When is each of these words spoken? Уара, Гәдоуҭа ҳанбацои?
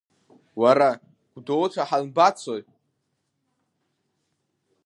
Уара, 0.61 0.89
Гәдоуҭа 1.33 1.83
ҳанбацои? 1.89 2.61